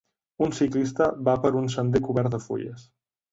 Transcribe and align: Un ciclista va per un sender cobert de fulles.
Un 0.45 0.53
ciclista 0.59 1.09
va 1.27 1.35
per 1.43 1.51
un 1.61 1.69
sender 1.75 2.03
cobert 2.09 2.33
de 2.37 2.41
fulles. 2.47 2.89